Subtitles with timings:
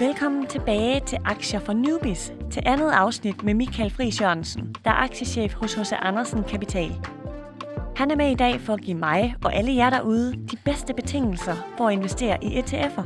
[0.00, 4.94] Velkommen tilbage til Aktier for Newbies, til andet afsnit med Michael Friis Jørgensen, der er
[4.94, 5.92] aktiechef hos H.C.
[5.92, 6.92] Andersen Kapital.
[7.96, 10.94] Han er med i dag for at give mig og alle jer derude de bedste
[10.94, 13.02] betingelser for at investere i ETF'er.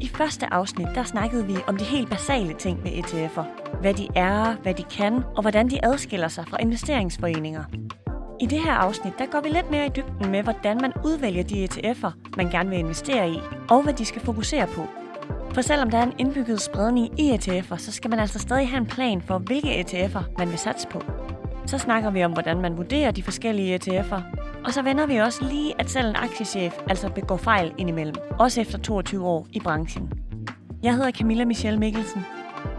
[0.00, 3.76] I første afsnit der snakkede vi om de helt basale ting med ETF'er.
[3.80, 7.64] Hvad de er, hvad de kan og hvordan de adskiller sig fra investeringsforeninger.
[8.40, 11.42] I det her afsnit der går vi lidt mere i dybden med, hvordan man udvælger
[11.42, 13.38] de ETF'er, man gerne vil investere i,
[13.70, 15.01] og hvad de skal fokusere på.
[15.54, 18.80] For selvom der er en indbygget spredning i ETF'er, så skal man altså stadig have
[18.80, 21.02] en plan for, hvilke ETF'er man vil satse på.
[21.66, 24.20] Så snakker vi om, hvordan man vurderer de forskellige ETF'er.
[24.64, 28.60] Og så vender vi også lige, at selv en aktiechef altså begår fejl indimellem, også
[28.60, 30.12] efter 22 år i branchen.
[30.82, 32.24] Jeg hedder Camilla Michelle Mikkelsen.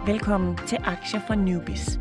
[0.06, 2.00] Velkommen til Aktier for Newbies.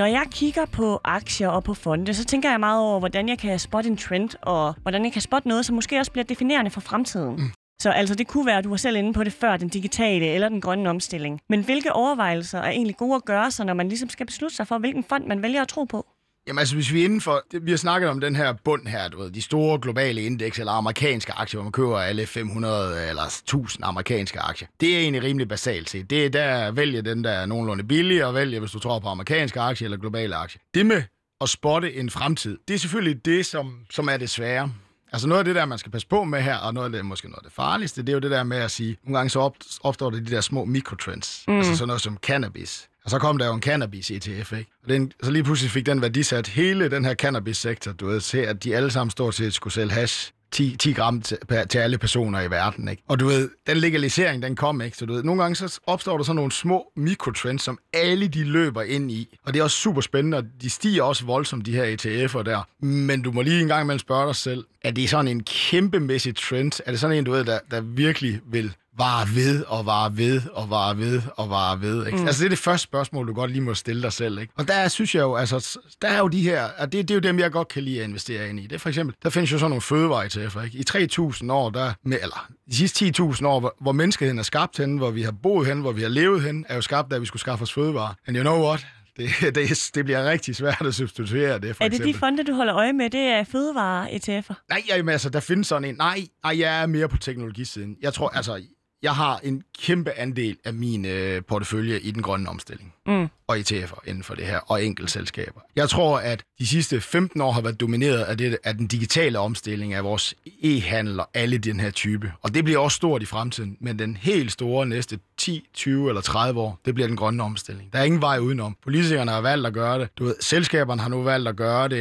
[0.00, 3.38] Når jeg kigger på aktier og på fonde, så tænker jeg meget over, hvordan jeg
[3.38, 6.70] kan spotte en trend, og hvordan jeg kan spotte noget, som måske også bliver definerende
[6.70, 7.36] for fremtiden.
[7.36, 7.50] Mm.
[7.82, 10.26] Så altså, det kunne være, at du var selv inde på det før, den digitale
[10.26, 11.40] eller den grønne omstilling.
[11.48, 14.66] Men hvilke overvejelser er egentlig gode at gøre sig, når man ligesom skal beslutte sig
[14.66, 16.06] for, hvilken fond man vælger at tro på?
[16.46, 17.42] Jamen altså, hvis vi er inden for...
[17.62, 20.72] Vi har snakket om den her bund her, du ved, de store globale indeks eller
[20.72, 24.68] amerikanske aktier, hvor man køber alle 500 eller 1000 amerikanske aktier.
[24.80, 26.10] Det er egentlig rimelig basalt set.
[26.10, 29.08] Det er der, vælge den, der er nogenlunde billig, og vælge, hvis du tror på
[29.08, 30.60] amerikanske aktier eller globale aktier.
[30.74, 31.02] Det med
[31.40, 34.72] at spotte en fremtid, det er selvfølgelig det, som, som er det svære.
[35.12, 37.04] Altså noget af det der, man skal passe på med her, og noget af det,
[37.04, 39.30] måske noget af det farligste, det er jo det der med at sige, nogle gange
[39.30, 39.50] så
[39.82, 41.44] opstår det de der små mikrotrends.
[41.48, 41.56] Mm.
[41.56, 42.88] Altså sådan noget som cannabis.
[43.10, 44.70] Og så kom der jo en cannabis-ETF, ikke?
[44.82, 48.38] Og den, så lige pludselig fik den værdisat hele den her cannabis-sektor, du ved, til
[48.38, 51.38] at de alle sammen stort set skulle sælge hash 10, 10 gram til,
[51.68, 53.02] til alle personer i verden, ikke?
[53.08, 54.96] Og du ved, den legalisering, den kom, ikke?
[54.96, 58.44] Så du ved, nogle gange så opstår der sådan nogle små mikrotrends, som alle de
[58.44, 59.38] løber ind i.
[59.46, 62.84] Og det er også super spændende, og de stiger også voldsomt, de her ETF'er der.
[62.84, 66.36] Men du må lige en gang imellem spørge dig selv, er det sådan en kæmpemæssig
[66.36, 66.80] trend?
[66.86, 70.42] Er det sådan en, du ved, der, der virkelig vil var ved og var ved
[70.52, 72.06] og var ved og var ved.
[72.06, 72.18] Ikke?
[72.18, 72.26] Mm.
[72.26, 74.38] Altså det er det første spørgsmål, du godt lige må stille dig selv.
[74.38, 74.52] Ikke?
[74.56, 77.14] Og der synes jeg jo, altså, der er jo de her, og det, det er
[77.14, 78.62] jo dem, jeg godt kan lide at investere ind i.
[78.62, 80.78] Det er for eksempel, der findes jo sådan nogle fødevarer til, ikke?
[80.78, 80.84] I
[81.30, 84.96] 3.000 år, der, med, eller de sidste 10.000 år, hvor, hvor menneskeheden er skabt hen,
[84.96, 87.26] hvor vi har boet hen, hvor vi har levet hen, er jo skabt, da vi
[87.26, 88.14] skulle skaffe os fødevarer.
[88.26, 88.86] And you know what?
[89.16, 92.14] Det, det, det bliver rigtig svært at substituere det, for Er det eksempel.
[92.14, 93.10] de fonde, du holder øje med?
[93.10, 94.54] Det er fødevare-ETF'er?
[94.68, 95.94] Nej, jamen, altså, der findes sådan en.
[95.94, 97.96] Nej, nej, jeg er mere på teknologisiden.
[98.02, 98.62] Jeg tror, altså,
[99.02, 102.94] jeg har en kæmpe andel af min øh, portefølje i den grønne omstilling.
[103.10, 103.28] Mm.
[103.46, 105.60] Og ETF'er inden for det her, og enkeltselskaber.
[105.76, 109.38] Jeg tror, at de sidste 15 år har været domineret af, det, af den digitale
[109.38, 112.32] omstilling af vores e-handel og alle den her type.
[112.42, 116.20] Og det bliver også stort i fremtiden, men den helt store næste 10, 20 eller
[116.20, 117.92] 30 år, det bliver den grønne omstilling.
[117.92, 118.76] Der er ingen vej udenom.
[118.84, 120.08] Politikerne har valgt at gøre det.
[120.18, 121.96] Du ved, selskaberne har nu valgt at gøre det.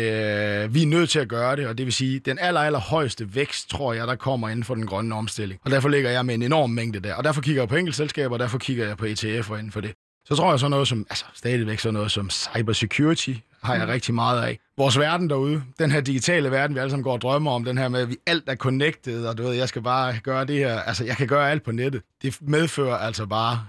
[0.64, 2.80] Øh, vi er nødt til at gøre det, og det vil sige, den aller, aller
[2.80, 5.60] højeste vækst, tror jeg, der kommer inden for den grønne omstilling.
[5.64, 7.14] Og derfor ligger jeg med en enorm mængde der.
[7.14, 9.92] Og derfor kigger jeg på enkeltselskaber, og derfor kigger jeg på ETF'er inden for det.
[10.30, 13.92] Så tror jeg så noget som, altså stadigvæk så noget som cybersecurity, har jeg mm.
[13.92, 14.60] rigtig meget af.
[14.78, 17.78] Vores verden derude, den her digitale verden, vi alle sammen går og drømmer om, den
[17.78, 20.56] her med, at vi alt er connected, og du ved, jeg skal bare gøre det
[20.56, 22.02] her, altså jeg kan gøre alt på nettet.
[22.22, 23.66] Det medfører altså bare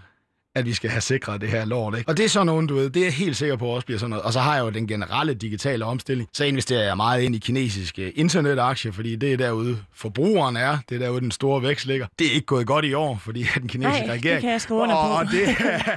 [0.60, 1.98] at vi skal have sikret det her lort.
[1.98, 2.08] Ikke?
[2.08, 3.98] Og det er sådan nogen, du ved, det er jeg helt sikker på også bliver
[3.98, 4.24] sådan noget.
[4.24, 6.28] Og så har jeg jo den generelle digitale omstilling.
[6.32, 10.78] Så investerer jeg meget ind i kinesiske internetaktier, fordi det er derude forbrugeren er.
[10.88, 12.06] Det er derude den store vækst ligger.
[12.18, 14.22] Det er ikke gået godt i år, fordi den kinesiske Nej, regering...
[14.22, 15.00] det kan jeg skrive under på.
[15.00, 15.48] Og det,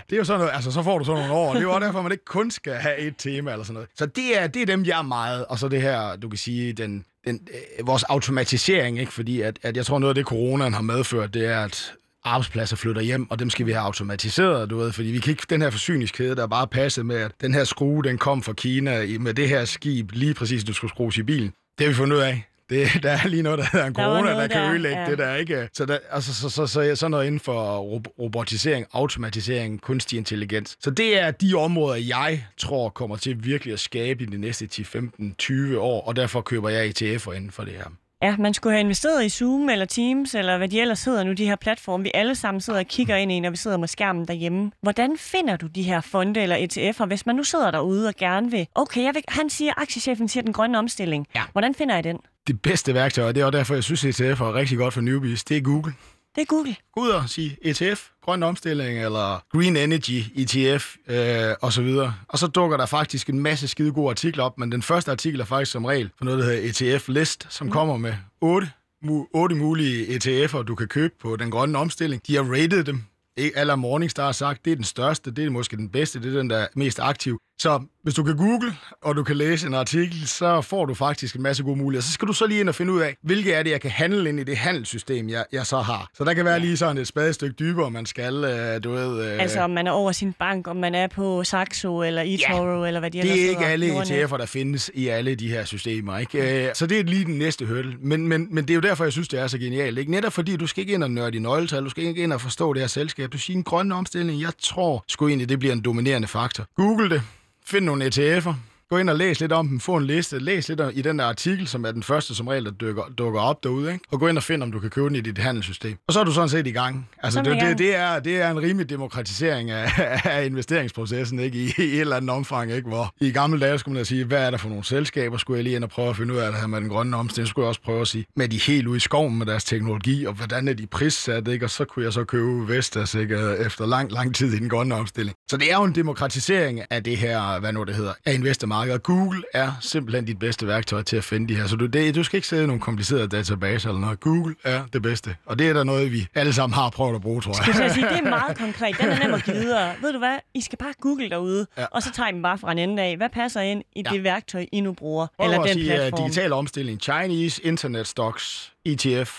[0.10, 1.54] det er jo sådan noget, altså så får du sådan nogle år.
[1.54, 3.90] Det er jo også derfor, man ikke kun skal have et tema eller sådan noget.
[3.96, 5.46] Så det er, det er dem, jeg er meget.
[5.46, 7.40] Og så det her, du kan sige, den, den,
[7.80, 9.14] øh, vores automatisering, ikke?
[9.14, 11.94] fordi at, at jeg tror noget af det, coronaen har medført, det er, at
[12.26, 15.44] arbejdspladser flytter hjem, og dem skal vi have automatiseret, du ved, fordi vi kan ikke,
[15.50, 19.06] den her forsyningskæde, der bare passet med, at den her skrue, den kom fra Kina
[19.20, 21.54] med det her skib, lige præcis, du skulle skrues i bilen.
[21.78, 22.44] Det har vi fundet ud af.
[22.70, 25.10] Det, der er lige noget, der hedder en corona, der, der kan ødelægge ja.
[25.10, 25.70] det der, ikke?
[25.74, 27.78] Så, der, altså, så, så, så, så noget inden for
[28.20, 30.78] robotisering, automatisering, kunstig intelligens.
[30.80, 34.68] Så det er de områder, jeg tror kommer til virkelig at skabe i de næste
[34.68, 37.86] 10, 15, 20 år, og derfor køber jeg ETF'er inden for det her.
[38.24, 41.34] Ja, man skulle have investeret i Zoom eller Teams, eller hvad de ellers hedder nu,
[41.34, 43.88] de her platforme, vi alle sammen sidder og kigger ind i, når vi sidder med
[43.88, 44.72] skærmen derhjemme.
[44.82, 48.52] Hvordan finder du de her fonde eller ETF'er, hvis man nu sidder derude og gerne
[48.52, 48.68] vil...
[48.76, 51.28] Okay, jeg vil, han siger, aktiechefen siger den grønne omstilling.
[51.36, 51.42] Ja.
[51.52, 52.18] Hvordan finder jeg den?
[52.48, 55.02] Det bedste værktøj, og det er også derfor, jeg synes, ETF'er er rigtig godt for
[55.02, 55.94] newbies, det er Google.
[56.36, 56.76] Det er Google.
[56.94, 62.14] Gå ud og sige ETF, grøn omstilling, eller green energy, ETF, øh, og så videre.
[62.28, 65.40] Og så dukker der faktisk en masse skide gode artikler op, men den første artikel
[65.40, 67.74] er faktisk som regel for noget, der hedder ETF List, som mm.
[67.74, 68.72] kommer med otte,
[69.06, 72.22] mu- otte mulige ETF'er, du kan købe på den grønne omstilling.
[72.28, 73.04] De har rated dem.
[73.38, 76.38] Eller Morningstar har sagt, det er den største, det er måske den bedste, det er
[76.38, 77.40] den, der er mest aktiv.
[77.60, 81.36] Så hvis du kan google, og du kan læse en artikel, så får du faktisk
[81.36, 82.04] en masse gode muligheder.
[82.04, 83.92] Så skal du så lige ind og finde ud af, hvilke er det, jeg kan
[83.92, 86.10] handle ind i det handelssystem, jeg, jeg så har.
[86.18, 89.26] Så der kan være lige sådan et spadestykke dybere, man skal, øh, du ved...
[89.34, 92.82] Øh, Altså om man er over sin bank, om man er på Saxo eller eToro,
[92.82, 93.68] ja, eller hvad de det er ikke hedder.
[93.68, 94.24] alle Nordnet.
[94.24, 96.18] ETF'er, der findes i alle de her systemer.
[96.18, 96.68] Ikke?
[96.68, 97.94] Øh, Så det er lige den næste hurdle.
[98.02, 99.98] Men, men, men det er jo derfor, jeg synes, det er så genialt.
[99.98, 100.12] Ikke?
[100.12, 102.42] Netop fordi, du skal ikke ind og nørde i nøgletal, du skal ikke ind og
[102.42, 103.32] forstå det her selskab.
[103.34, 104.42] Du siger en grøn omstilling.
[104.42, 106.66] Jeg tror sgu egentlig, det bliver en dominerende faktor.
[106.76, 107.22] Google det.
[107.66, 108.54] Find nogle ETF'er.
[108.94, 111.26] Gå ind og læs lidt om dem, få en liste, læs lidt i den der
[111.26, 114.06] artikel, som er den første som regel, der dukker, dukker op derude, ikke?
[114.12, 115.98] og gå ind og find, om du kan købe den i dit handelssystem.
[116.08, 117.10] Og så er du sådan set i gang.
[117.24, 119.92] Altså, Så det, det, det, er, det er en rimelig demokratisering af,
[120.38, 121.58] af investeringsprocessen, ikke?
[121.58, 122.88] I, I et eller andet omfang, ikke?
[122.88, 125.58] Hvor i gamle dage skulle man da sige, hvad er der for nogle selskaber, skulle
[125.58, 127.48] jeg lige ind og prøve at finde ud af det her med den grønne omstilling,
[127.50, 130.26] skulle jeg også prøve at sige, med de helt ude i skoven med deres teknologi,
[130.26, 131.66] og hvordan er de prissat, ikke?
[131.66, 133.56] Og så kunne jeg så købe Vestas, ikke?
[133.66, 135.38] Efter lang, lang tid i den grønne omstilling.
[135.50, 138.83] Så det er jo en demokratisering af det her, hvad nu det hedder, af investormarkedet.
[139.04, 141.68] Google er simpelthen dit bedste værktøj til at finde de her.
[141.68, 144.20] Så du, det, du skal ikke sidde i nogle komplicerede databaser eller noget.
[144.20, 145.36] Google er det bedste.
[145.46, 147.74] Og det er der noget, vi alle sammen har prøvet at bruge, tror jeg.
[147.76, 148.98] Skal jeg sige, det er meget konkret.
[149.02, 149.94] Den er nem at give videre.
[150.02, 150.38] Ved du hvad?
[150.54, 151.86] I skal bare google derude, Ja.
[151.86, 153.18] og så tager I dem bare fra en ende af.
[153.18, 154.12] Hvad passer ind i Ja.
[154.12, 155.28] det værktøj, I nu bruger?
[155.38, 156.24] Prøv eller den sige platform?
[156.30, 159.32] digital omstilling, Chinese Internet Stocks, ETF,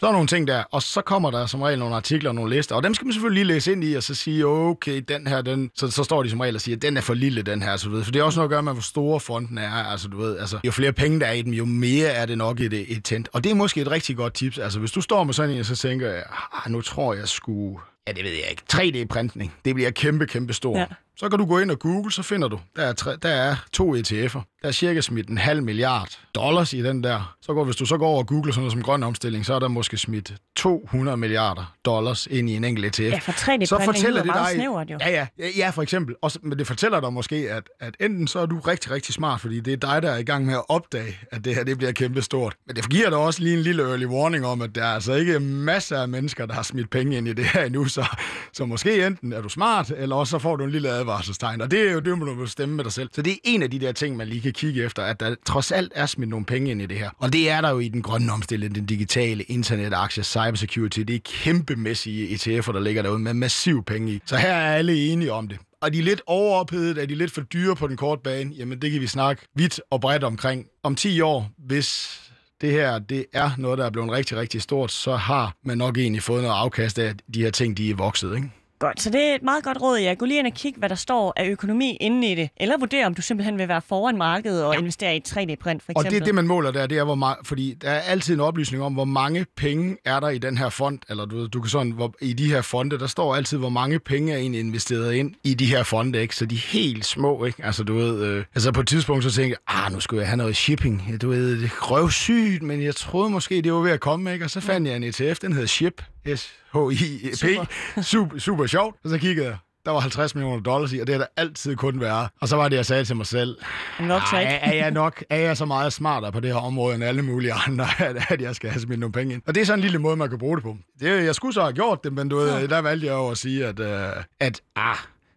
[0.00, 2.56] så er nogle ting der, og så kommer der som regel nogle artikler og nogle
[2.56, 5.26] lister, og dem skal man selvfølgelig lige læse ind i, og så sige, okay, den
[5.26, 7.62] her, den, så, så står de som regel og siger, den er for lille, den
[7.62, 8.04] her, så du ved.
[8.04, 10.38] For det er også noget at gøre med, hvor store fonden er, altså du ved,
[10.38, 13.04] altså, jo flere penge der er i dem, jo mere er det nok et, et
[13.04, 13.28] tent.
[13.32, 15.64] Og det er måske et rigtig godt tips, altså hvis du står med sådan en,
[15.64, 16.22] så tænker jeg,
[16.52, 20.52] ah, nu tror jeg skulle, ja det ved jeg ikke, 3D-printning, det bliver kæmpe, kæmpe
[20.52, 20.78] stort.
[20.78, 20.86] Ja.
[21.18, 23.56] Så kan du gå ind og google, så finder du, der er, tre, der er
[23.72, 24.40] to ETF'er.
[24.62, 27.36] Der er cirka smidt en halv milliard dollars i den der.
[27.42, 29.54] Så går, hvis du så går over og googler sådan noget som grøn omstilling, så
[29.54, 33.00] er der måske smidt 200 milliarder dollars ind i en enkelt ETF.
[33.00, 34.98] Ja, for 3D-printing så fortæller det dig, snævert jo.
[35.00, 36.14] Ja, ja, ja, for eksempel.
[36.22, 39.40] Også, men det fortæller dig måske, at, at enten så er du rigtig, rigtig smart,
[39.40, 41.78] fordi det er dig, der er i gang med at opdage, at det her det
[41.78, 42.56] bliver kæmpe stort.
[42.66, 45.12] Men det giver dig også lige en lille early warning om, at der er altså
[45.12, 48.04] ikke masser af mennesker, der har smidt penge ind i det her endnu, så,
[48.52, 51.60] så måske enten er du smart, eller også så får du en lille advarselstegn.
[51.60, 53.08] Og det er jo det, må du bestemme med dig selv.
[53.12, 55.34] Så det er en af de der ting, man lige kan kigge efter, at der
[55.46, 57.10] trods alt er smidt nogle penge ind i det her.
[57.18, 61.00] Og det er der jo i den grønne omstilling, den digitale internetaktie, cybersecurity.
[61.00, 64.20] Det er kæmpemæssige ETF'er, der ligger derude med massiv penge i.
[64.26, 65.58] Så her er alle enige om det.
[65.80, 68.54] Og de er lidt overophedet, er de lidt for dyre på den korte bane?
[68.54, 70.66] Jamen det kan vi snakke vidt og bredt omkring.
[70.82, 72.20] Om 10 år, hvis
[72.60, 75.98] det her det er noget, der er blevet rigtig, rigtig stort, så har man nok
[75.98, 78.50] egentlig fået noget afkast af, at de her ting, de er vokset, ikke?
[78.78, 80.14] Godt, så det er et meget godt råd, ja.
[80.14, 82.48] Gå lige ind og kig, hvad der står af økonomi inde i det.
[82.56, 84.78] Eller vurder, om du simpelthen vil være foran markedet og ja.
[84.78, 86.12] investere i et 3D-print, for Og eksempel.
[86.12, 88.82] det, det, man måler der, det er, hvor meget, fordi der er altid en oplysning
[88.82, 91.92] om, hvor mange penge er der i den her fond, eller du, du kan sådan,
[91.92, 95.34] hvor, i de her fonde, der står altid, hvor mange penge er egentlig investeret ind
[95.44, 96.36] i de her fonde, ikke?
[96.36, 97.64] Så de er helt små, ikke?
[97.64, 100.28] Altså, du ved, øh, altså på et tidspunkt, så tænkte jeg, ah, nu skulle jeg
[100.28, 101.18] have noget shipping.
[101.22, 104.44] Du ved, det er røvsygt, men jeg troede måske, det var ved at komme, ikke?
[104.44, 106.02] Og så fandt jeg en ETF, den hedder SHIP,
[106.36, 107.64] S-H-I-P, super.
[108.02, 108.96] super, super sjovt.
[109.04, 109.56] Og så kiggede jeg,
[109.86, 112.28] der var 50 millioner dollars i, og det har der altid kun været.
[112.40, 113.56] Og så var det, jeg sagde til mig selv,
[113.98, 114.52] "Ej, ikke.
[114.52, 117.52] er jeg nok er jeg så meget smartere på det her område end alle mulige
[117.66, 119.42] andre, at, at jeg skal have smidt nogle penge ind.
[119.46, 120.76] Og det er sådan en lille måde, man kan bruge det på.
[121.00, 123.38] Det, jeg skulle så have gjort det, men du ved, der valgte jeg jo at
[123.38, 124.96] sige, at, uh, at ah,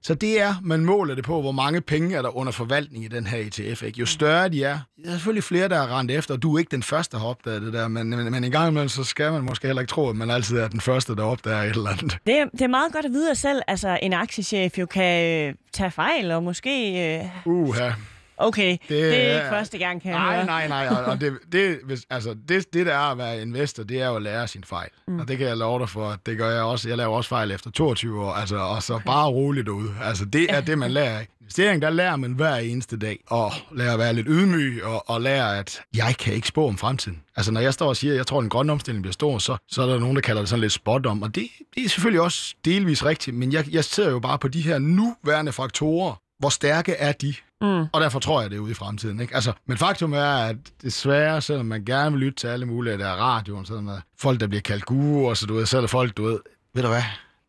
[0.09, 3.07] så det er, man måler det på, hvor mange penge er der under forvaltning i
[3.07, 3.83] den her ETF.
[3.83, 3.99] Ikke?
[3.99, 6.59] Jo større de er, der er selvfølgelig flere, der er rendt efter, og du er
[6.59, 9.03] ikke den første, der har opdaget det der, men, men, men en gang imellem, så
[9.03, 11.69] skal man måske heller ikke tro, at man altid er den første, der opdager et
[11.75, 12.17] eller andet.
[12.27, 15.47] Det, er- det er meget godt at vide, at selv altså, en aktiechef jo kan
[15.49, 16.93] øh, tage fejl, og måske...
[17.19, 17.89] Øh, Uha.
[18.39, 20.45] Okay, det, det er ikke første gang, kan jeg Nej, høre.
[20.45, 20.87] nej, nej.
[20.87, 24.07] Og, og det, det, hvis, altså, det, det, der er at være investor, det er
[24.07, 24.89] jo at lære sin fejl.
[25.07, 25.19] Mm.
[25.19, 26.87] Og det kan jeg love dig for, det gør jeg også.
[26.89, 29.89] Jeg laver også fejl efter 22 år, altså, og så bare roligt ud.
[30.03, 31.21] Altså, det er det, man lærer.
[31.41, 35.21] Investering, der lærer man hver eneste dag, og lærer at være lidt ydmyg, og, og
[35.21, 37.21] lærer, at jeg kan ikke spå om fremtiden.
[37.35, 39.37] Altså, når jeg står og siger, at jeg tror, at den grønne omstilling bliver stor,
[39.37, 41.85] så, så er der nogen, der kalder det sådan lidt spot om, og det, det
[41.85, 45.51] er selvfølgelig også delvis rigtigt, men jeg, jeg ser jo bare på de her nuværende
[45.51, 47.33] faktorer, hvor stærke er de?
[47.61, 47.85] Mm.
[47.93, 49.19] Og derfor tror jeg, det er ude i fremtiden.
[49.19, 49.35] Ikke?
[49.35, 53.09] Altså, men faktum er, at desværre, selvom man gerne vil lytte til alle mulige der
[53.09, 55.87] radioen, sådan med folk, der bliver kaldt guru, og så du ved, så er der
[55.87, 56.39] folk, du ved,
[56.73, 57.03] ved du hvad,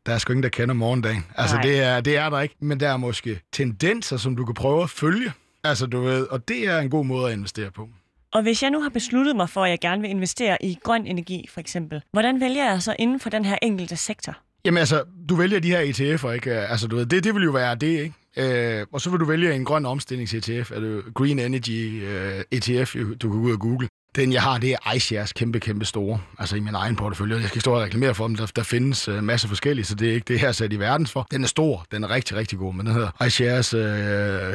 [0.06, 1.26] der er sgu ingen, der kender morgendagen.
[1.36, 1.62] Altså, Nej.
[1.62, 2.54] det er, det er der ikke.
[2.60, 5.32] Men der er måske tendenser, som du kan prøve at følge.
[5.64, 7.88] Altså, du ved, og det er en god måde at investere på.
[8.32, 11.06] Og hvis jeg nu har besluttet mig for, at jeg gerne vil investere i grøn
[11.06, 14.36] energi, for eksempel, hvordan vælger jeg så inden for den her enkelte sektor?
[14.64, 16.52] Jamen altså, du vælger de her ETF'er, ikke?
[16.52, 18.14] Altså, du ved, det, det vil jo være det, ikke?
[18.36, 23.30] Øh, og så vil du vælge en grøn omstillings-ETF, eller Green Energy øh, ETF, du
[23.30, 23.88] kan gå ud og google.
[24.16, 26.20] Den, jeg har, det er iShares kæmpe, kæmpe store.
[26.38, 27.34] Altså i min egen portefølje.
[27.34, 28.36] Jeg skal ikke stå og reklamere for dem.
[28.36, 31.12] Der, der findes uh, masser forskellige, så det er ikke det her sat i verdens
[31.12, 31.26] for.
[31.30, 31.86] Den er stor.
[31.92, 32.74] Den er rigtig, rigtig god.
[32.74, 33.80] Men den hedder iShares uh,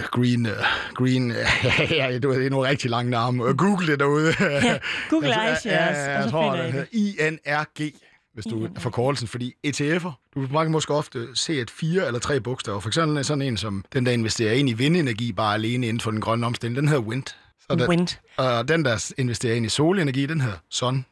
[0.04, 0.46] Green...
[0.46, 0.52] Uh,
[0.94, 1.34] green
[2.00, 3.58] ja, du ved, det er nogle rigtig lange navne.
[3.58, 4.34] Google det derude.
[4.42, 4.78] ja,
[5.10, 7.94] Google iShares, ja, jeg, og så tror, finder den hedder INRG
[8.36, 12.40] hvis du er forkortelsen, fordi ETF'er, du kan måske ofte se et fire eller tre
[12.40, 12.80] bogstaver.
[12.80, 16.12] For eksempel sådan en som den, der investerer ind i vindenergi bare alene inden for
[16.12, 17.24] den grønne omstilling, den hedder Wind.
[17.60, 18.08] Så den, Wind.
[18.38, 21.06] Og den, der investerer ind i solenergi, den hedder Sun.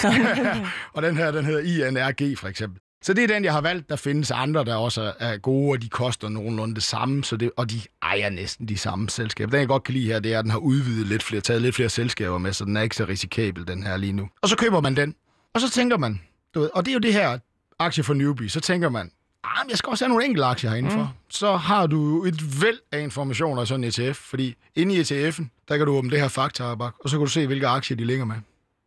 [0.00, 0.10] Sun.
[0.94, 2.80] og den her, den hedder INRG for eksempel.
[3.02, 3.88] Så det er den, jeg har valgt.
[3.88, 7.50] Der findes andre, der også er gode, og de koster nogenlunde det samme, så det,
[7.56, 9.50] og de ejer næsten de samme selskaber.
[9.50, 11.62] Den, jeg godt kan lide her, det er, at den har udvidet lidt flere, taget
[11.62, 14.28] lidt flere selskaber med, så den er ikke så risikabel, den her lige nu.
[14.42, 15.14] Og så køber man den,
[15.54, 16.20] og så tænker man,
[16.54, 17.38] du ved, og det er jo det her
[17.78, 19.10] aktie for newbie, så tænker man,
[19.44, 21.02] ah, jeg skal også have nogle enkelte aktier herinde for.
[21.02, 21.08] Mm.
[21.30, 25.44] Så har du et væld af informationer i sådan en ETF, fordi inde i ETF'en,
[25.68, 28.04] der kan du åbne det her fakta og så kan du se, hvilke aktier de
[28.04, 28.36] ligger med.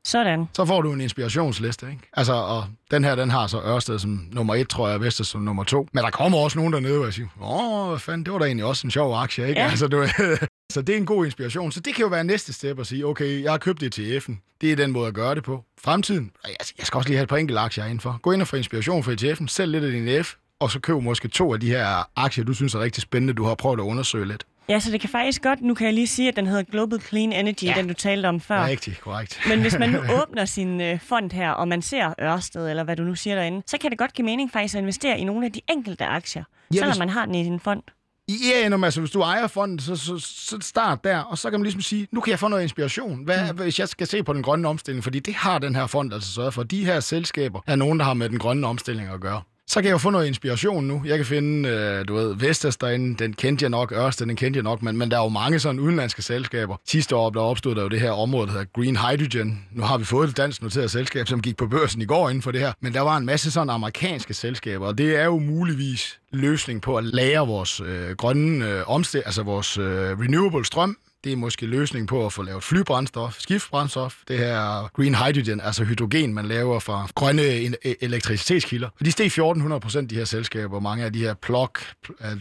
[0.06, 0.46] Sådan.
[0.54, 2.02] Så får du en inspirationsliste, ikke?
[2.14, 5.42] Altså, og den her, den har så Ørsted som nummer et, tror jeg, Vestas som
[5.42, 5.88] nummer to.
[5.94, 8.46] Men der kommer også nogen dernede, hvor jeg siger, åh, hvad fanden, det var da
[8.46, 9.62] egentlig også en sjov aktie, ikke?
[9.62, 9.68] Ja.
[9.70, 10.08] Altså, du,
[10.74, 11.72] så det er en god inspiration.
[11.72, 14.58] Så det kan jo være næste step at sige, okay, jeg har købt ETF'en.
[14.62, 15.64] Det er den måde at gøre det på.
[15.82, 18.20] Fremtiden, jeg skal også lige have et par enkelte aktier indenfor.
[18.22, 20.96] Gå ind og få inspiration for ETF'en, sælg lidt af din F, og så køb
[21.02, 23.84] måske to af de her aktier, du synes er rigtig spændende, du har prøvet at
[23.84, 24.46] undersøge lidt.
[24.70, 27.02] Ja, så det kan faktisk godt, nu kan jeg lige sige, at den hedder Global
[27.02, 27.74] Clean Energy, ja.
[27.78, 28.66] den du talte om før.
[28.66, 29.40] Rigtig, korrekt.
[29.48, 32.96] Men hvis man nu åbner sin øh, fond her, og man ser Ørsted, eller hvad
[32.96, 35.46] du nu siger derinde, så kan det godt give mening faktisk at investere i nogle
[35.46, 36.44] af de enkelte aktier,
[36.74, 37.00] ja, selvom hvis...
[37.00, 37.82] man har den i din fond.
[38.30, 41.50] Ja, når man, altså, hvis du ejer fonden, så, så, så start der, og så
[41.50, 43.60] kan man ligesom sige, nu kan jeg få noget inspiration, hvad, mm.
[43.60, 46.34] hvis jeg skal se på den grønne omstilling, fordi det har den her fond altså
[46.34, 46.64] sørget for.
[46.64, 49.86] De her selskaber er nogen, der har med den grønne omstilling at gøre så kan
[49.86, 51.02] jeg jo få noget inspiration nu.
[51.06, 54.58] Jeg kan finde, øh, du ved, Vestas derinde, den kendte jeg nok, Ørsted, den kendte
[54.58, 56.78] jeg nok, men, men der er jo mange sådan udenlandske selskaber.
[56.88, 59.66] Sidste år der opstod der jo det her område, der hedder Green Hydrogen.
[59.72, 62.42] Nu har vi fået et dansk noteret selskab, som gik på børsen i går inden
[62.42, 65.40] for det her, men der var en masse sådan amerikanske selskaber, og det er jo
[65.40, 70.98] muligvis løsning på at lære vores øh, grønne øh, omstilling, altså vores øh, renewable strøm,
[71.24, 75.84] det er måske løsningen på at få lavet flybrændstof, skiftbrændstof, det her green hydrogen, altså
[75.84, 78.90] hydrogen, man laver fra grønne e- elektricitetskilder.
[79.00, 81.70] Og de steg 1400 procent, de her selskaber, mange af de her plug,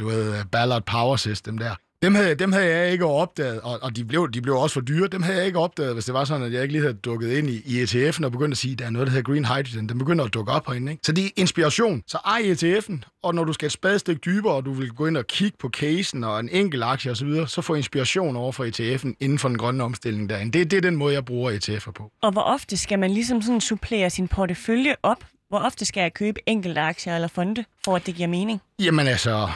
[0.00, 1.74] du ved, Ballard Power System der.
[2.02, 4.80] Dem havde, dem havde jeg ikke opdaget, og, og de, blev, de blev også for
[4.80, 5.08] dyre.
[5.08, 7.32] Dem havde jeg ikke opdaget, hvis det var sådan, at jeg ikke lige havde dukket
[7.32, 9.44] ind i, i ETF'en og begyndt at sige, at der er noget, der hedder green
[9.44, 9.88] hydrogen.
[9.88, 10.92] Den begynder at dukke op herinde.
[10.92, 11.02] Ikke?
[11.04, 12.02] Så det er inspiration.
[12.06, 15.16] Så ej ETF'en, og når du skal et spadestik dybere, og du vil gå ind
[15.16, 18.52] og kigge på casen og en enkelt aktie osv., så, videre, så få inspiration over
[18.52, 20.58] for ETF'en inden for den grønne omstilling derinde.
[20.58, 22.10] Det, det er den måde, jeg bruger ETF'er på.
[22.22, 25.24] Og hvor ofte skal man ligesom sådan supplere sin portefølje op?
[25.48, 28.60] Hvor ofte skal jeg købe enkelte aktier eller fonde, for at det giver mening?
[28.78, 29.48] Jamen altså,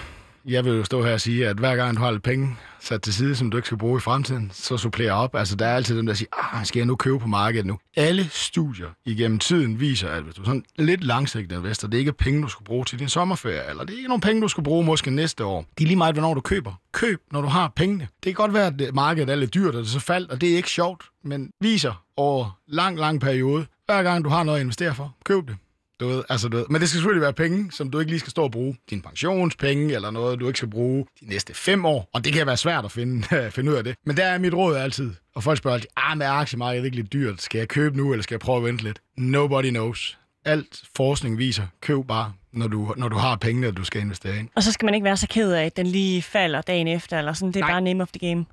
[0.48, 3.02] jeg vil jo stå her og sige, at hver gang du har lidt penge sat
[3.02, 5.34] til side, som du ikke skal bruge i fremtiden, så supplerer op.
[5.34, 7.78] Altså, der er altid dem, der siger, ah, skal jeg nu købe på markedet nu?
[7.96, 11.98] Alle studier igennem tiden viser, at hvis du er sådan lidt langsigtet investor, det er
[11.98, 14.48] ikke penge, du skal bruge til din sommerferie, eller det er ikke nogen penge, du
[14.48, 15.66] skal bruge måske næste år.
[15.78, 16.72] Det er lige meget, hvornår du køber.
[16.92, 18.08] Køb, når du har pengene.
[18.24, 20.52] Det kan godt være, at markedet er lidt dyrt, og det så faldt, og det
[20.52, 24.62] er ikke sjovt, men viser over lang, lang periode, hver gang du har noget at
[24.62, 25.56] investere for, køb det.
[26.00, 26.64] Du ved, altså, du ved.
[26.70, 28.76] Men det skal selvfølgelig være penge, som du ikke lige skal stå og bruge.
[28.90, 32.08] Din pensionspenge eller noget, du ikke skal bruge de næste fem år.
[32.12, 33.22] Og det kan være svært at finde,
[33.54, 33.96] finde ud af det.
[34.06, 35.14] Men der er mit råd altid.
[35.34, 37.42] Og folk spørger altid, ah, men er aktiemarkedet ikke lidt dyrt?
[37.42, 38.98] Skal jeg købe nu, eller skal jeg prøve at vente lidt?
[39.16, 40.18] Nobody knows.
[40.44, 44.48] Alt forskning viser, køb bare, når du, når du har pengene, du skal investere ind.
[44.54, 47.18] Og så skal man ikke være så ked af, at den lige falder dagen efter,
[47.18, 47.48] eller sådan.
[47.48, 47.70] Det er Nej.
[47.70, 48.44] bare name of the game.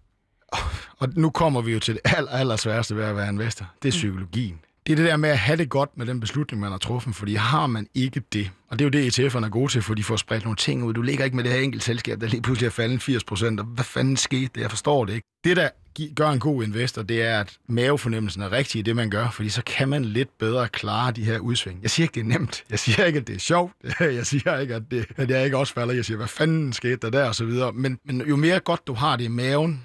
[1.00, 3.65] Og nu kommer vi jo til det aller, aller sværeste ved at være investor.
[3.83, 4.59] Det er psykologien.
[4.88, 7.16] Det er det der med at have det godt med den beslutning, man har truffet,
[7.16, 9.94] fordi har man ikke det, og det er jo det, ETF'erne er gode til, for
[9.94, 10.94] de får spredt nogle ting ud.
[10.94, 13.60] Du ligger ikke med det her enkelt selskab, der lige pludselig er faldet 80 procent,
[13.60, 14.62] og hvad fanden skete det?
[14.62, 15.28] Jeg forstår det ikke.
[15.44, 15.70] Det, der
[16.16, 19.50] gør en god investor, det er, at mavefornemmelsen er rigtig i det, man gør, fordi
[19.50, 21.80] så kan man lidt bedre klare de her udsving.
[21.82, 22.63] Jeg siger ikke, det er nemt.
[22.70, 23.74] Jeg siger ikke, at det er sjovt.
[24.00, 25.94] Jeg siger ikke, at, det, at jeg ikke også falder.
[25.94, 27.72] Jeg siger, hvad fanden skete der der, og så videre.
[27.72, 29.84] Men, men jo mere godt du har det i maven,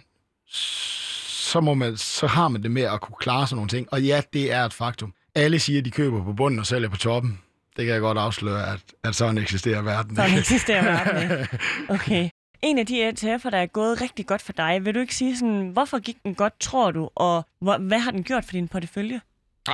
[1.49, 3.88] så, må man, så har man det med at kunne klare sådan nogle ting.
[3.93, 5.12] Og ja, det er et faktum.
[5.35, 7.40] Alle siger, at de køber på bunden og sælger på toppen.
[7.76, 10.17] Det kan jeg godt afsløre, at, at sådan eksisterer verden.
[10.17, 11.47] Sådan eksisterer verden,
[11.88, 12.28] Okay.
[12.62, 15.37] En af de ETF'er, der er gået rigtig godt for dig, vil du ikke sige
[15.37, 19.21] sådan, hvorfor gik den godt, tror du, og hvad har den gjort for din portefølje?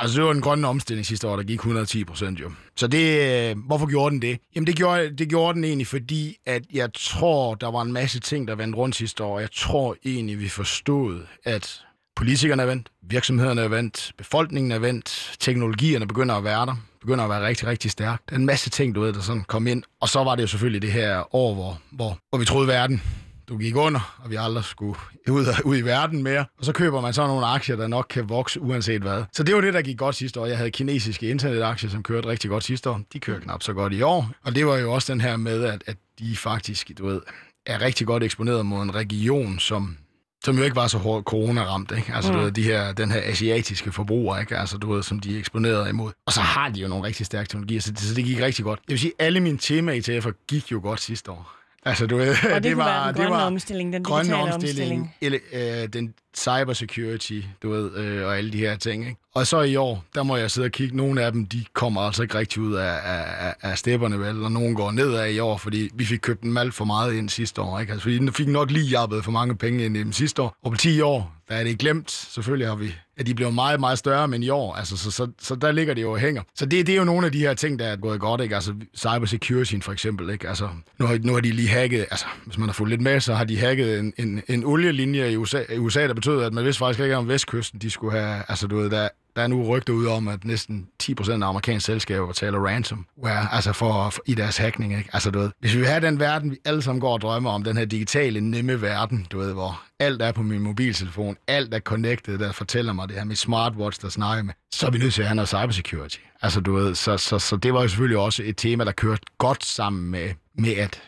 [0.01, 2.51] Altså, det var en grønne omstilling sidste år, der gik 110 procent jo.
[2.77, 4.39] Så det, øh, hvorfor gjorde den det?
[4.55, 8.21] Jamen, det gjorde, det gjorde den egentlig, fordi at jeg tror, der var en masse
[8.21, 9.41] ting, der vendte rundt sidste år.
[9.41, 11.81] Jeg tror egentlig, vi forstod, at
[12.17, 17.25] politikerne er vendt, virksomhederne er vendt, befolkningen er vendt, teknologierne begynder at være der, begynder
[17.25, 18.31] at være rigtig, rigtig stærkt.
[18.31, 19.83] Der er en masse ting, du ved, der sådan kom ind.
[20.01, 23.03] Og så var det jo selvfølgelig det her år, hvor, hvor, hvor vi troede, verden
[23.49, 24.99] du gik under, og vi aldrig skulle
[25.29, 26.45] ud, ud i verden mere.
[26.59, 29.25] Og så køber man så nogle aktier, der nok kan vokse uanset hvad.
[29.33, 30.47] Så det var det, der gik godt sidste år.
[30.47, 33.01] Jeg havde kinesiske internetaktier, som kørte rigtig godt sidste år.
[33.13, 34.31] De kører knap så godt i år.
[34.43, 37.21] Og det var jo også den her med, at, at de faktisk, du ved,
[37.67, 39.97] er rigtig godt eksponeret mod en region, som
[40.45, 42.13] som jo ikke var så hårdt corona-ramt, ikke?
[42.15, 42.39] Altså, mm.
[42.39, 44.59] du ved, de her, den her asiatiske forbruger, ikke?
[44.59, 46.13] Altså, du ved, som de er eksponeret imod.
[46.27, 48.65] Og så har de jo nogle rigtig stærke teknologier, så det, så det gik rigtig
[48.65, 48.81] godt.
[48.89, 51.64] Jeg vil sige, alle mine tema-ETF'er gik jo godt sidste år.
[51.85, 55.15] Altså, du ved, og det, det var, den grønne det var omstilling, den digitale omstilling.
[55.21, 59.07] Ele, øh, den cybersecurity, du ved, øh, og alle de her ting.
[59.07, 59.17] Ikke?
[59.35, 60.97] Og så i år, der må jeg sidde og kigge.
[60.97, 64.43] Nogle af dem, de kommer altså ikke rigtig ud af, af, af stepperne, vel?
[64.43, 67.29] Og nogle går nedad i år, fordi vi fik købt dem alt for meget ind
[67.29, 67.81] sidste år.
[67.81, 67.93] Ikke?
[67.93, 70.57] Altså, fordi den fik nok lige jappet for mange penge ind i dem sidste år.
[70.63, 72.11] Og på 10 år, der er det glemt.
[72.11, 75.27] Selvfølgelig har vi, at de bliver meget, meget større, men i år, altså, så, så,
[75.41, 76.43] så der ligger det jo og hænger.
[76.55, 78.55] Så det, det er jo nogle af de her ting, der er gået godt, ikke?
[78.55, 80.49] Altså cybersecurity for eksempel, ikke?
[80.49, 83.21] Altså, nu har, nu har de lige hacket, altså, hvis man har fulgt lidt med,
[83.21, 86.53] så har de hacket en, en, en olielinje i USA, i USA, der betød, at
[86.53, 89.47] man vidste faktisk ikke om vestkysten, de skulle have, altså du ved, der, der er
[89.47, 94.11] nu rygter ud om, at næsten 10% af amerikanske selskaber betaler ransom, where, altså for,
[94.11, 94.99] for, i deres hackning.
[94.99, 95.11] Ikke?
[95.13, 97.51] Altså, du ved, hvis vi vil have den verden, vi alle sammen går og drømmer
[97.51, 101.75] om, den her digitale, nemme verden, du ved, hvor alt er på min mobiltelefon, alt
[101.75, 104.99] er connected, der fortæller mig det her, med smartwatch, der snakker med, så er vi
[104.99, 106.19] nødt til at have noget cybersecurity.
[106.43, 109.23] Altså, du ved, så, så, så det var jo selvfølgelig også et tema, der kørte
[109.39, 111.03] godt sammen med, med at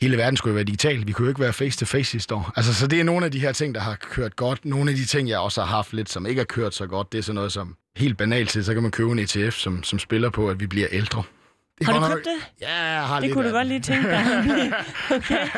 [0.00, 1.06] hele verden skulle jo være digital.
[1.06, 2.52] Vi kunne jo ikke være face-to-face sidste år.
[2.56, 4.64] Altså, så det er nogle af de her ting, der har kørt godt.
[4.64, 7.12] Nogle af de ting, jeg også har haft lidt, som ikke har kørt så godt,
[7.12, 9.82] det er sådan noget som helt banalt til, så kan man købe en ETF, som,
[9.82, 11.22] som spiller på, at vi bliver ældre.
[11.78, 12.50] Det har du købt det?
[12.60, 14.24] Ja, jeg har det lidt kunne du godt lige tænke dig.
[15.16, 15.48] okay.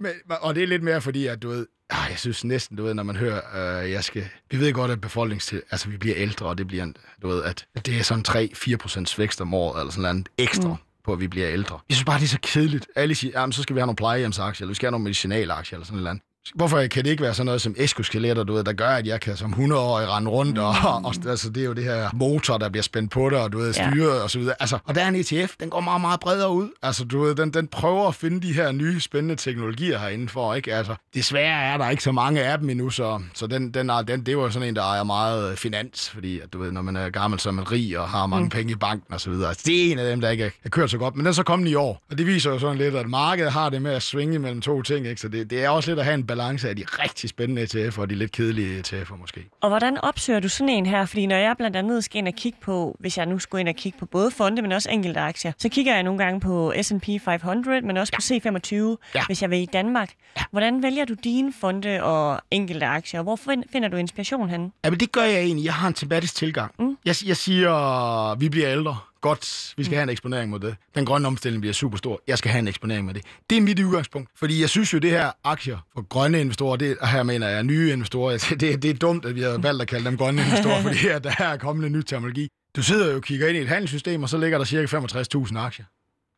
[0.00, 2.82] Men, og det er lidt mere fordi, at du ved, ah, jeg synes næsten, du
[2.82, 4.28] ved, når man hører, øh, jeg skal...
[4.50, 5.54] Vi ved godt, at befolknings...
[5.70, 9.18] Altså, vi bliver ældre, og det bliver, du ved, at det er sådan 3-4 procents
[9.18, 10.68] vækst om året, eller sådan noget ekstra.
[10.68, 11.78] Mm på, at vi bliver ældre.
[11.88, 12.86] Jeg synes bare, det er så kedeligt.
[12.96, 15.76] Alle siger, jamen, så skal vi have nogle plejehjemsaktier, eller vi skal have nogle medicinalaktier,
[15.76, 16.20] eller sådan noget.
[16.54, 19.20] Hvorfor kan det ikke være sådan noget som eskoskeletter, du ved, der gør, at jeg
[19.20, 21.04] kan som 100-årig rende rundt, og, mm.
[21.04, 23.58] og, altså, det er jo det her motor, der bliver spændt på dig, og du
[23.58, 24.22] ved, styret ja.
[24.22, 24.54] og så videre.
[24.60, 26.68] Altså, og der er en ETF, den går meget, meget bredere ud.
[26.82, 30.54] Altså, du ved, den, den prøver at finde de her nye, spændende teknologier herinde for,
[30.54, 30.74] ikke?
[30.74, 34.26] Altså, desværre er der ikke så mange af dem endnu, så, så den, den, den,
[34.26, 37.10] det var sådan en, der ejer meget finans, fordi, at, du ved, når man er
[37.10, 38.50] gammel, så er man rig og har mange mm.
[38.50, 39.48] penge i banken og så videre.
[39.48, 41.32] Altså, det er en af dem, der ikke er kørt så godt, men den er
[41.32, 43.92] så kommet i år, og det viser jo sådan lidt, at markedet har det med
[43.92, 45.20] at svinge mellem to ting, ikke?
[45.20, 48.00] Så det, det er også lidt at have en balance af de rigtig spændende ETF'er
[48.00, 49.46] og de lidt kedelige ETF'er måske.
[49.60, 51.06] Og hvordan opsøger du sådan en her?
[51.06, 53.68] Fordi når jeg blandt andet skal ind og kigge på, hvis jeg nu skulle ind
[53.68, 56.74] og kigge på både fonde, men også enkelte aktier, så kigger jeg nogle gange på
[56.82, 58.38] S&P 500, men også ja.
[58.50, 58.74] på C25,
[59.14, 59.26] ja.
[59.26, 60.10] hvis jeg vil i Danmark.
[60.36, 60.42] Ja.
[60.50, 63.22] Hvordan vælger du dine fonde og enkelte aktier?
[63.22, 63.36] Hvor
[63.72, 64.70] finder du inspiration henne?
[64.84, 65.64] Ja, men det gør jeg egentlig.
[65.64, 66.72] Jeg har en tematisk tilgang.
[66.78, 66.96] Mm.
[67.04, 69.96] Jeg, jeg siger, vi bliver ældre godt, vi skal mm.
[69.96, 70.76] have en eksponering mod det.
[70.94, 72.22] Den grønne omstilling bliver super stor.
[72.26, 73.22] Jeg skal have en eksponering med det.
[73.50, 74.30] Det er mit udgangspunkt.
[74.36, 77.92] Fordi jeg synes jo, det her aktier for grønne investorer, det her mener jeg nye
[77.92, 80.82] investorer, det, det, det er dumt, at vi har valgt at kalde dem grønne investorer,
[80.86, 82.48] fordi her, der er kommet en ny terminologi.
[82.76, 85.58] Du sidder jo og kigger ind i et handelssystem, og så ligger der cirka 65.000
[85.58, 85.84] aktier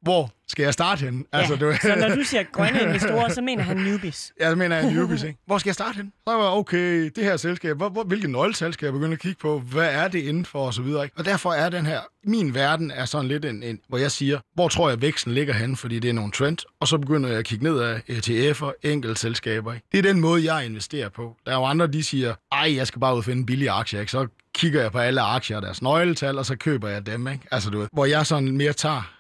[0.03, 1.25] hvor skal jeg starte henne?
[1.33, 1.75] Ja, altså, du...
[1.83, 4.33] så når du siger grønne investorer, så mener han newbies.
[4.41, 5.39] Ja, så mener jeg newbies, ikke?
[5.47, 6.11] Hvor skal jeg starte henne?
[6.29, 9.39] Så var okay, det her selskab, hvor, hvor, hvilke nøgletal skal jeg begynde at kigge
[9.41, 9.59] på?
[9.59, 10.67] Hvad er det indenfor?
[10.67, 11.17] Og så videre, ikke?
[11.19, 14.39] Og derfor er den her, min verden er sådan lidt en, en hvor jeg siger,
[14.55, 17.39] hvor tror jeg væksten ligger henne, fordi det er nogle trend, og så begynder jeg
[17.39, 19.87] at kigge ned af ETF'er, enkelte selskaber, ikke?
[19.93, 21.37] Det er den måde, jeg investerer på.
[21.47, 24.01] Der er jo andre, de siger, ej, jeg skal bare ud og finde billige aktier,
[24.01, 24.13] ikke?
[24.13, 27.45] Så kigger jeg på alle aktier og deres nøgletal, og så køber jeg dem, ikke?
[27.51, 29.16] Altså, du ved, hvor jeg sådan mere tager,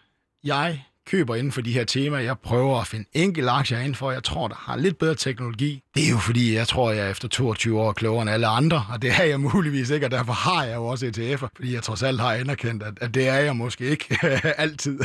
[0.46, 2.20] jeg køber inden for de her temaer.
[2.20, 5.82] Jeg prøver at finde enkelte aktier inden for, jeg tror, der har lidt bedre teknologi.
[5.94, 8.84] Det er jo fordi, jeg tror, jeg er efter 22 år klogere end alle andre,
[8.92, 11.82] og det er jeg muligvis ikke, og derfor har jeg jo også ETF'er, fordi jeg
[11.82, 14.18] trods alt har anerkendt, at, at det er jeg måske ikke
[14.64, 15.00] altid.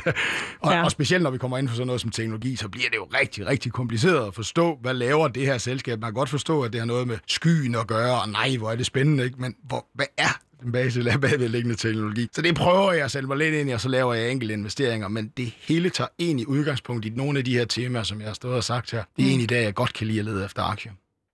[0.60, 0.84] og, ja.
[0.84, 3.08] og specielt når vi kommer ind for sådan noget som teknologi, så bliver det jo
[3.22, 6.00] rigtig, rigtig kompliceret at forstå, hvad laver det her selskab.
[6.00, 8.72] Man kan godt forstå, at det har noget med skyen at gøre, og nej, hvor
[8.72, 9.42] er det spændende, ikke?
[9.42, 12.28] men hvor, hvad er den base bagvedliggende teknologi.
[12.34, 15.08] Så det prøver jeg sætte mig lidt ind i, og så laver jeg enkelte investeringer,
[15.08, 18.34] men det hele tager egentlig udgangspunkt i nogle af de her temaer, som jeg har
[18.34, 19.04] stået og sagt her.
[19.16, 19.30] Det er mm.
[19.30, 20.92] egentlig der, jeg godt kan lide at lede efter aktier.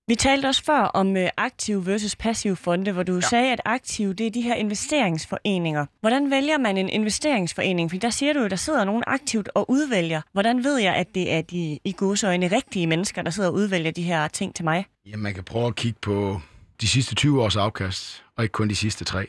[0.09, 3.21] Vi talte også før om øh, aktiv versus passiv fonde, hvor du ja.
[3.21, 5.85] sagde, at aktiv det er de her investeringsforeninger.
[6.01, 7.91] Hvordan vælger man en investeringsforening?
[7.91, 10.21] For der siger du jo, der sidder nogen aktivt og udvælger.
[10.33, 13.91] Hvordan ved jeg, at det er de i godsøjne rigtige mennesker, der sidder og udvælger
[13.91, 14.85] de her ting til mig?
[15.05, 16.41] Jamen, man kan prøve at kigge på
[16.81, 19.27] de sidste 20 års afkast, og ikke kun de sidste tre.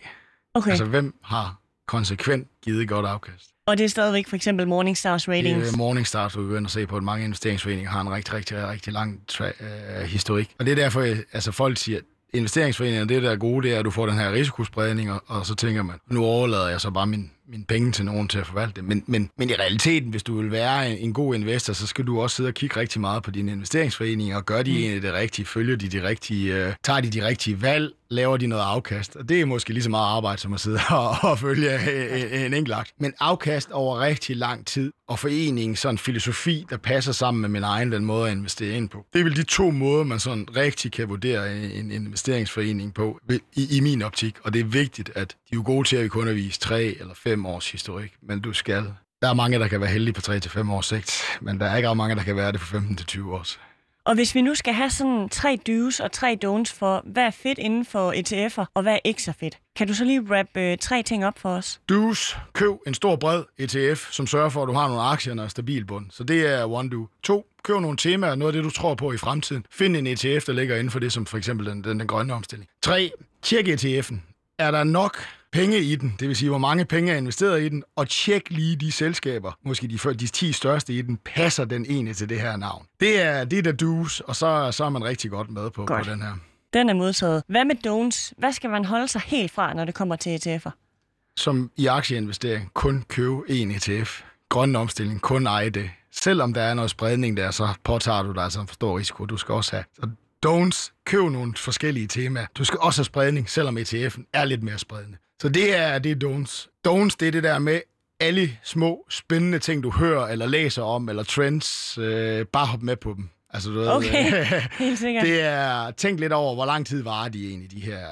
[0.54, 0.70] Okay.
[0.70, 3.50] Altså, hvem har konsekvent givet godt afkast?
[3.66, 5.66] Og det er stadigvæk for eksempel Morningstars ratings?
[5.66, 8.68] Det er Morningstars, vi begynder at se på, at mange investeringsforeninger har en rigtig, rigtig,
[8.68, 10.54] rigtig lang tra- øh, historik.
[10.58, 11.00] Og det er derfor,
[11.32, 12.00] altså folk siger,
[12.34, 15.46] investeringsforeninger, det der er gode, det er, at du får den her risikospredning, og, og
[15.46, 18.46] så tænker man, nu overlader jeg så bare min, mine penge til nogen til at
[18.46, 18.84] forvalte det.
[18.84, 22.06] Men, men, men i realiteten, hvis du vil være en, en god investor, så skal
[22.06, 24.76] du også sidde og kigge rigtig meget på dine investeringsforeninger, og gør de mm.
[24.76, 28.46] egentlig det rigtige, følger de de rigtige, øh, tager de de rigtige valg, laver de
[28.46, 29.16] noget afkast.
[29.16, 31.74] Og det er måske lige så meget arbejde, som at sidde og, og følge
[32.34, 32.92] en, en enkelt akt.
[32.98, 37.48] Men afkast over rigtig lang tid, og foreningen, sådan en filosofi, der passer sammen med
[37.48, 39.06] min egen den måde at investere ind på.
[39.12, 43.20] Det er vel de to måder, man sådan rigtig kan vurdere en investeringsforening på,
[43.54, 44.36] i, i min optik.
[44.42, 46.96] Og det er vigtigt, at de er gode til at vi kun har vist tre
[47.00, 48.94] eller fem års historik, men du skal.
[49.22, 51.66] Der er mange, der kan være heldige på 3 til fem års sigt, men der
[51.66, 53.60] er ikke ret mange, der kan være det på 15 til 20 års.
[54.08, 57.30] Og hvis vi nu skal have sådan tre do's og tre don'ts for, hvad er
[57.30, 60.56] fedt inden for ETF'er, og hvad er ikke så fedt, kan du så lige wrap
[60.56, 61.80] øh, tre ting op for os?
[61.92, 65.50] Do's, køb en stor bred ETF, som sørger for, at du har nogle aktier og
[65.50, 66.06] stabil bund.
[66.10, 67.08] Så det er one do.
[67.22, 69.64] To, køb nogle temaer, noget af det, du tror på i fremtiden.
[69.70, 72.34] Find en ETF, der ligger inden for det, som for eksempel den, den, den grønne
[72.34, 72.70] omstilling.
[72.82, 73.10] Tre,
[73.42, 74.16] tjek ETF'en.
[74.58, 75.18] Er der nok
[75.52, 78.50] penge i den, det vil sige, hvor mange penge er investeret i den, og tjek
[78.50, 82.40] lige de selskaber, måske de, de 10 største i den, passer den egentlig til det
[82.40, 82.86] her navn.
[83.00, 86.04] Det er det, der dus, og så, så er man rigtig godt med på, godt.
[86.04, 86.32] på den her.
[86.72, 87.42] Den er modtaget.
[87.48, 88.32] Hvad med don'ts?
[88.38, 90.70] Hvad skal man holde sig helt fra, når det kommer til ETF'er?
[91.36, 94.22] Som i aktieinvestering, kun købe en ETF.
[94.48, 95.90] Grøn omstilling, kun eje det.
[96.12, 99.26] Selvom der er noget spredning der, så påtager du dig altså en for stor risiko,
[99.26, 99.84] du skal også have.
[99.94, 100.08] Så
[100.46, 102.46] don'ts, køb nogle forskellige temaer.
[102.54, 105.16] Du skal også have spredning, selvom ETF'en er lidt mere spredende.
[105.42, 106.66] Så det er, det er don'ts.
[106.88, 107.80] Don'ts, det er det der med
[108.20, 112.96] alle små, spændende ting, du hører eller læser om, eller trends, øh, bare hop med
[112.96, 113.28] på dem.
[113.50, 114.44] Altså, du ved, okay,
[114.78, 115.26] helt sikkert.
[115.26, 118.06] Det er, tænk lidt over, hvor lang tid var de egentlig, de her,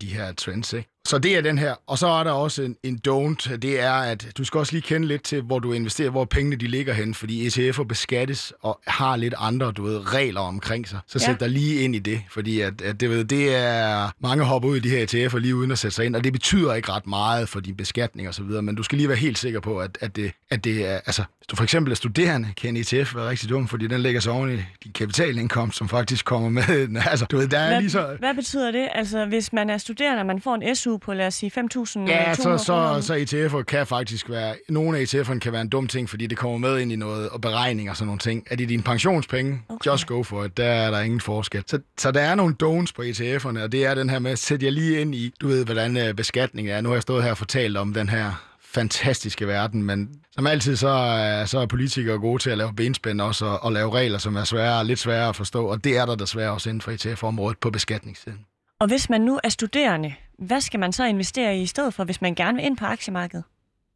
[0.00, 0.90] de her trends, ikke?
[1.08, 1.74] Så det er den her.
[1.86, 3.56] Og så er der også en, en don't.
[3.56, 6.56] Det er, at du skal også lige kende lidt til, hvor du investerer, hvor pengene
[6.56, 10.98] de ligger hen, fordi ETF'er beskattes og har lidt andre, du ved, regler omkring sig.
[11.06, 11.26] Så ja.
[11.26, 14.68] sæt dig lige ind i det, fordi at, at det, ved, det er, mange hopper
[14.68, 16.92] ud i de her ETF'er lige uden at sætte sig ind, og det betyder ikke
[16.92, 19.60] ret meget for din beskatning og så videre, men du skal lige være helt sikker
[19.60, 22.76] på, at, at, det, at det er, altså, hvis du for eksempel er studerende, kan
[22.76, 26.24] en ETF være rigtig dum, fordi den lægger sig oven i din kapitalindkomst, som faktisk
[26.24, 26.64] kommer med.
[27.14, 28.16] Altså, du ved, der er hvad, lige så...
[28.18, 28.88] hvad betyder det?
[28.92, 32.00] Altså, hvis man er studerende, og man får en SU på, lad os sige, 5.000
[32.00, 34.54] Ja, så, så, så ETF'er kan faktisk være...
[34.68, 37.28] Nogle af ETF'erne kan være en dum ting, fordi det kommer med ind i noget,
[37.28, 38.46] og beregning og sådan nogle ting.
[38.50, 39.62] Er det dine pensionspenge?
[39.68, 39.90] Okay.
[39.90, 40.56] Just go for it.
[40.56, 41.64] Der er der ingen forskel.
[41.66, 44.38] Så, så der er nogle don'ts på ETF'erne, og det er den her med, at
[44.38, 46.80] sætte jer lige ind i, du ved, hvordan øh, beskatningen er.
[46.80, 50.76] Nu har jeg stået her og fortalt om den her fantastiske verden, men som altid
[50.76, 54.18] så er, så er politikere gode til at lave benspænd også, og, og lave regler,
[54.18, 56.90] som er svære, lidt svære at forstå, og det er der desværre også inden for
[56.90, 58.38] ETF-området på beskatningssiden.
[58.80, 62.04] Og hvis man nu er studerende, hvad skal man så investere i i stedet for,
[62.04, 63.44] hvis man gerne vil ind på aktiemarkedet?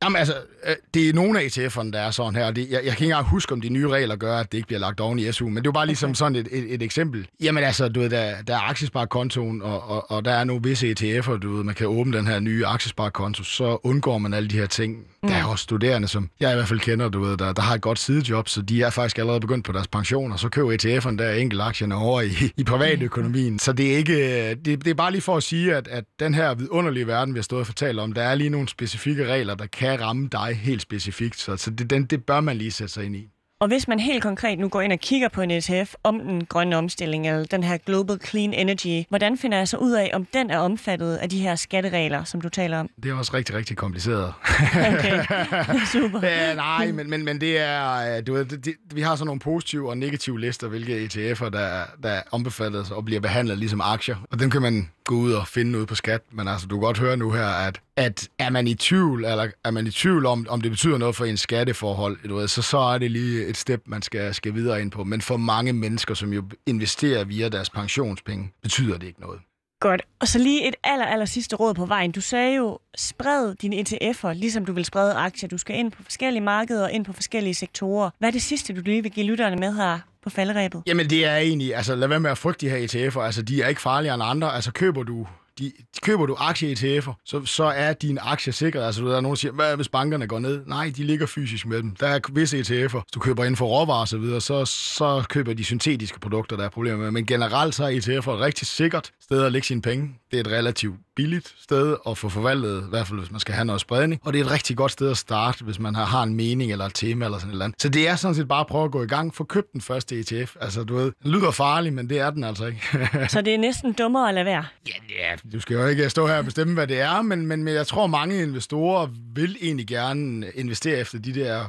[0.03, 2.51] Jamen altså, øh, det er nogle af ETF'erne, der er sådan her.
[2.51, 4.67] Det, jeg, jeg kan ikke engang huske, om de nye regler gør, at det ikke
[4.67, 6.15] bliver lagt oven i SU, men det er bare ligesom okay.
[6.15, 7.29] sådan et, et, et eksempel.
[7.41, 10.91] Jamen altså, du ved, der, der er aktiesparekontoen, og, og, og der er nogle visse
[10.91, 14.59] ETF'er, du ved, man kan åbne den her nye aktiesparekonto, så undgår man alle de
[14.59, 15.07] her ting.
[15.29, 15.35] Mm.
[15.35, 17.75] Der er også studerende, som jeg i hvert fald kender, du ved, der, der har
[17.75, 20.73] et godt sidejob, så de er faktisk allerede begyndt på deres pension, og så køber
[20.73, 23.59] ETF'erne der enkelt aktierne over i, i privatøkonomien.
[23.59, 26.35] Så det er ikke, det, det er bare lige for at sige, at, at den
[26.35, 29.55] her vidunderlige verden, vi har stået og fortalt om, der er lige nogle specifikke regler,
[29.55, 32.93] der kan ramme dig helt specifikt, så, så det, den, det bør man lige sætte
[32.93, 33.29] sig ind i.
[33.61, 36.47] Og hvis man helt konkret nu går ind og kigger på en ETF om den
[36.47, 40.25] grønne omstilling, eller den her Global Clean Energy, hvordan finder jeg så ud af, om
[40.25, 42.91] den er omfattet af de her skatteregler, som du taler om?
[43.03, 44.33] Det er også rigtig, rigtig kompliceret.
[44.75, 45.25] Okay,
[45.93, 46.21] super.
[46.23, 49.27] ja, nej, men, men, men det er, øh, du ved, det, det, vi har sådan
[49.27, 53.81] nogle positive og negative lister, hvilke ETF'er, der, der er ombefattet og bliver behandlet ligesom
[53.81, 54.17] aktier.
[54.31, 56.21] Og dem kan man gå ud og finde ud på skat.
[56.33, 59.49] Men altså, du kan godt høre nu her, at, at er man i tvivl, eller
[59.65, 62.63] er man i tvivl om, om det betyder noget for en skatteforhold, du ved, så,
[62.63, 65.05] så er det lige et step, man skal, skal videre ind på.
[65.05, 69.41] Men for mange mennesker, som jo investerer via deres pensionspenge, betyder det ikke noget.
[69.81, 70.03] Godt.
[70.21, 72.13] Og så lige et aller, aller sidste råd på vejen.
[72.13, 75.49] Du sagde jo, spred dine ETF'er, ligesom du vil sprede aktier.
[75.49, 78.11] Du skal ind på forskellige markeder og ind på forskellige sektorer.
[78.19, 80.83] Hvad er det sidste, du lige vil give lytterne med her på falderæbet?
[80.87, 83.21] Jamen det er egentlig, altså lad være med at frygte de her ETF'er.
[83.21, 84.55] Altså de er ikke farligere end andre.
[84.55, 85.27] Altså køber du
[85.59, 88.83] de, køber du aktie ETF'er, så, så er din aktie sikret.
[88.83, 90.63] Altså, der er nogen, der siger, hvad hvis bankerne går ned?
[90.67, 91.97] Nej, de ligger fysisk med dem.
[91.97, 93.01] Der er visse ETF'er.
[93.01, 96.57] Hvis du køber inden for råvarer og så videre, så, så køber de syntetiske produkter,
[96.57, 97.11] der er problemer med.
[97.11, 100.15] Men generelt så er ETF'er et rigtig sikkert sted at lægge sine penge.
[100.31, 103.55] Det er et relativt billigt sted at få forvaltet, i hvert fald hvis man skal
[103.55, 104.21] have noget spredning.
[104.25, 106.73] Og det er et rigtig godt sted at starte, hvis man har, har en mening
[106.73, 107.83] eller et tema eller sådan et eller andet.
[107.83, 109.35] Så det er sådan set bare at prøve at gå i gang.
[109.35, 110.57] Få købt den første ETF.
[110.61, 112.81] Altså, du ved, den lyder farlig, men det er den altså ikke.
[113.29, 114.65] så det er næsten dummere at lade være?
[114.89, 117.65] Ja, ja, du skal jo ikke stå her og bestemme, hvad det er, men, men,
[117.65, 121.65] men jeg tror, mange investorer vil egentlig gerne investere efter de der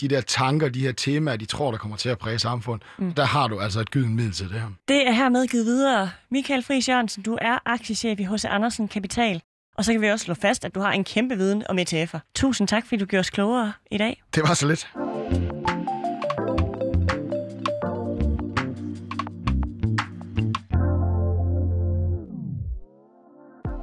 [0.00, 2.86] de der tanker, de her temaer, de tror, der kommer til at præge samfundet.
[2.98, 3.12] Mm.
[3.12, 4.68] Der har du altså et gyden middel til det her.
[4.88, 6.10] Det er hermed givet videre.
[6.30, 8.44] Michael Friis Jørgensen, du er aktiechef i H.C.
[8.44, 9.42] Andersen Kapital.
[9.76, 12.18] Og så kan vi også slå fast, at du har en kæmpe viden om ETF'er.
[12.34, 14.22] Tusind tak, fordi du gjorde os klogere i dag.
[14.34, 14.88] Det var så lidt.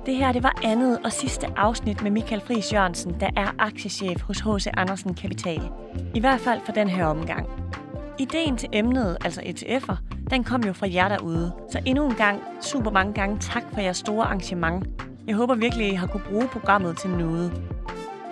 [0.05, 4.21] Det her det var andet og sidste afsnit med Michael Friis Jørgensen, der er aktiechef
[4.21, 4.67] hos H.C.
[4.77, 5.61] Andersen Kapital.
[6.15, 7.47] I hvert fald for den her omgang.
[8.19, 9.95] Ideen til emnet, altså ETF'er,
[10.29, 11.51] den kom jo fra jer derude.
[11.71, 14.87] Så endnu en gang, super mange gange tak for jeres store engagement.
[15.27, 17.63] Jeg håber virkelig, I har kunne bruge programmet til noget.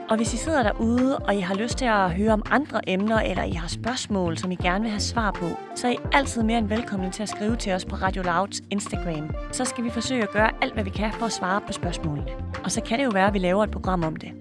[0.10, 3.20] Og hvis I sidder derude, og I har lyst til at høre om andre emner,
[3.20, 5.46] eller I har spørgsmål, som I gerne vil have svar på,
[5.80, 8.62] så er I altid mere end velkomne til at skrive til os på Radio Louds
[8.70, 9.30] Instagram.
[9.52, 12.28] Så skal vi forsøge at gøre alt, hvad vi kan for at svare på spørgsmålene.
[12.63, 14.32] Og så kan det jo være, at vi laver et program om det.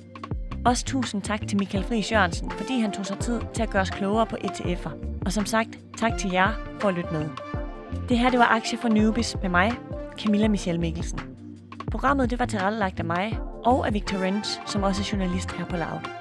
[0.64, 3.82] Også tusind tak til Michael Friis Jørgensen, fordi han tog sig tid til at gøre
[3.82, 4.90] os klogere på ETF'er.
[5.26, 6.48] Og som sagt, tak til jer
[6.80, 7.28] for at lytte med.
[8.08, 9.72] Det her det var Aktie for Newbies med mig,
[10.18, 11.20] Camilla Michelle Mikkelsen.
[11.90, 15.64] Programmet det var tilrettelagt af mig og af Victor Renz, som også er journalist her
[15.64, 16.17] på Loud.